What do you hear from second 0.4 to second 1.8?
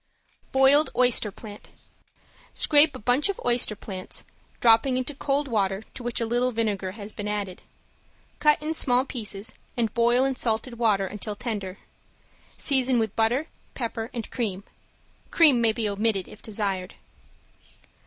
~BOILED OYSTER PLANT~